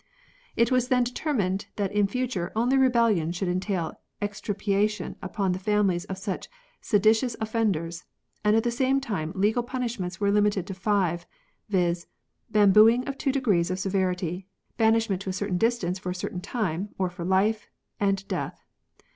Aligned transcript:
It 0.55 0.71
was 0.71 0.87
then 0.87 1.03
determined 1.03 1.67
that 1.75 1.91
in 1.91 2.07
future 2.07 2.51
only 2.55 2.75
rebellion 2.75 3.31
should 3.31 3.47
entail 3.47 3.99
extirpation 4.19 5.15
upon 5.21 5.51
the 5.51 5.59
families 5.59 6.05
of 6.05 6.17
such 6.17 6.49
seditious 6.81 7.35
offenders, 7.39 8.05
and 8.43 8.55
at 8.55 8.63
the 8.63 8.71
same 8.71 8.99
time 8.99 9.31
legal 9.35 9.61
punishments 9.61 10.19
were 10.19 10.31
limited 10.31 10.65
to 10.65 10.73
five, 10.73 11.27
viz.: 11.69 12.07
bambooing 12.49 13.07
of 13.07 13.15
two 13.19 13.31
degrees 13.31 13.69
of 13.69 13.77
severity, 13.79 14.47
banish 14.75 15.07
ment 15.07 15.21
to 15.21 15.29
a 15.29 15.33
certain 15.33 15.59
distance 15.59 15.99
for 15.99 16.09
a 16.09 16.15
certain 16.15 16.41
time 16.41 16.89
or 16.97 17.11
for 17.11 17.23
life, 17.23 17.67
and 17.99 18.27
death. 18.27 18.63